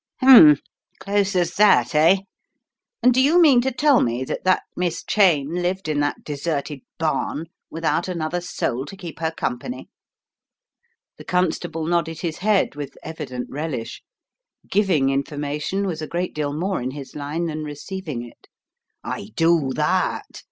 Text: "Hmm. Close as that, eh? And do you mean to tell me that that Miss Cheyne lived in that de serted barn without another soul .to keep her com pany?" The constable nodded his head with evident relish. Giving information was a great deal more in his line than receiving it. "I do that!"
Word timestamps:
"Hmm. 0.19 0.53
Close 0.97 1.35
as 1.35 1.53
that, 1.57 1.93
eh? 1.93 2.21
And 3.03 3.13
do 3.13 3.21
you 3.21 3.39
mean 3.39 3.61
to 3.61 3.71
tell 3.71 4.01
me 4.01 4.23
that 4.23 4.43
that 4.45 4.63
Miss 4.75 5.03
Cheyne 5.03 5.53
lived 5.61 5.87
in 5.87 5.99
that 5.99 6.23
de 6.23 6.33
serted 6.33 6.81
barn 6.97 7.45
without 7.69 8.07
another 8.07 8.41
soul 8.41 8.87
.to 8.87 8.97
keep 8.97 9.19
her 9.19 9.29
com 9.29 9.59
pany?" 9.59 9.89
The 11.19 11.23
constable 11.25 11.85
nodded 11.85 12.21
his 12.21 12.39
head 12.39 12.73
with 12.73 12.97
evident 13.03 13.51
relish. 13.51 14.01
Giving 14.67 15.09
information 15.11 15.85
was 15.85 16.01
a 16.01 16.07
great 16.07 16.33
deal 16.33 16.51
more 16.51 16.81
in 16.81 16.89
his 16.89 17.15
line 17.15 17.45
than 17.45 17.63
receiving 17.63 18.23
it. 18.25 18.47
"I 19.03 19.27
do 19.35 19.71
that!" 19.75 20.39